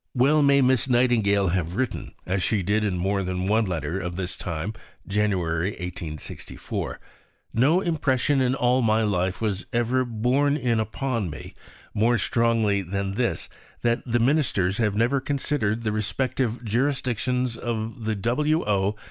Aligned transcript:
Well 0.15 0.41
may 0.41 0.61
Miss 0.63 0.89
Nightingale 0.89 1.49
have 1.49 1.75
written, 1.75 2.15
as 2.25 2.41
she 2.41 2.63
did 2.63 2.83
in 2.83 2.97
more 2.97 3.21
than 3.21 3.45
one 3.45 3.65
letter 3.65 3.99
of 3.99 4.15
this 4.15 4.35
time 4.35 4.73
(Jan. 5.07 5.29
1864): 5.37 6.99
"No 7.53 7.81
impression 7.81 8.41
in 8.41 8.55
all 8.55 8.81
my 8.81 9.03
life 9.03 9.39
was 9.41 9.67
ever 9.71 10.03
'borne 10.03 10.57
in 10.57 10.79
upon 10.79 11.29
me' 11.29 11.53
more 11.93 12.17
strongly 12.17 12.81
than 12.81 13.13
this, 13.13 13.47
that 13.83 14.01
the 14.11 14.17
Ministers 14.17 14.77
have 14.79 14.95
never 14.95 15.21
considered 15.21 15.83
the 15.83 15.91
respective 15.91 16.65
jurisdictions 16.65 17.55
of 17.55 18.05
the 18.05 18.15
W.O. 18.15 18.95